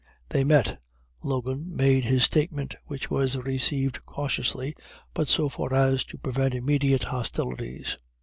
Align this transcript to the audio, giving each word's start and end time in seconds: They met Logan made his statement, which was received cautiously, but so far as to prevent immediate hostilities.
They 0.29 0.43
met 0.43 0.79
Logan 1.21 1.75
made 1.75 2.05
his 2.05 2.23
statement, 2.23 2.73
which 2.85 3.11
was 3.11 3.37
received 3.37 4.03
cautiously, 4.03 4.73
but 5.13 5.27
so 5.27 5.47
far 5.47 5.75
as 5.75 6.03
to 6.05 6.17
prevent 6.17 6.55
immediate 6.55 7.03
hostilities. 7.03 7.97